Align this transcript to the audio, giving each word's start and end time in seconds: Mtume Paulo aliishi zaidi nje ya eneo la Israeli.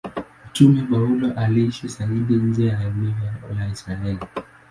Mtume 0.49 0.87
Paulo 0.91 1.33
aliishi 1.33 1.87
zaidi 1.87 2.35
nje 2.35 2.65
ya 2.67 2.81
eneo 2.83 3.55
la 3.55 3.67
Israeli. 3.69 4.19